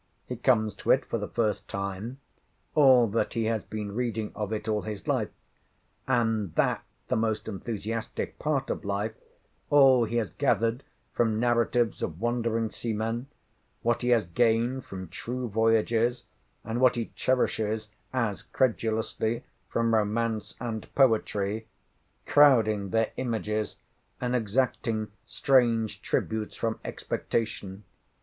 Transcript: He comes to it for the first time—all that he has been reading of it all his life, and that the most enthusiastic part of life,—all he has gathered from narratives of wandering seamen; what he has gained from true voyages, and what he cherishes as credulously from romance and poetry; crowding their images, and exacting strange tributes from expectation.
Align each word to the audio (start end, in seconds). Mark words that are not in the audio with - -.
He 0.25 0.35
comes 0.35 0.73
to 0.77 0.89
it 0.89 1.05
for 1.05 1.19
the 1.19 1.27
first 1.27 1.67
time—all 1.67 3.05
that 3.09 3.33
he 3.33 3.43
has 3.45 3.63
been 3.63 3.93
reading 3.93 4.31
of 4.33 4.51
it 4.51 4.67
all 4.67 4.81
his 4.81 5.07
life, 5.07 5.29
and 6.07 6.55
that 6.55 6.83
the 7.07 7.15
most 7.15 7.47
enthusiastic 7.47 8.39
part 8.39 8.71
of 8.71 8.83
life,—all 8.83 10.05
he 10.05 10.15
has 10.15 10.31
gathered 10.31 10.81
from 11.13 11.39
narratives 11.39 12.01
of 12.01 12.19
wandering 12.19 12.71
seamen; 12.71 13.27
what 13.83 14.01
he 14.01 14.09
has 14.09 14.25
gained 14.25 14.85
from 14.85 15.07
true 15.07 15.47
voyages, 15.47 16.23
and 16.65 16.81
what 16.81 16.95
he 16.95 17.11
cherishes 17.13 17.89
as 18.11 18.41
credulously 18.41 19.43
from 19.69 19.93
romance 19.93 20.55
and 20.59 20.89
poetry; 20.95 21.67
crowding 22.25 22.89
their 22.89 23.11
images, 23.17 23.77
and 24.19 24.35
exacting 24.35 25.11
strange 25.27 26.01
tributes 26.01 26.55
from 26.55 26.79
expectation. 26.83 27.83